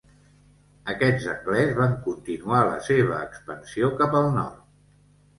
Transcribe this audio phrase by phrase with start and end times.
[0.93, 4.65] Aquests angles van continuar la seva expansió cap al nord.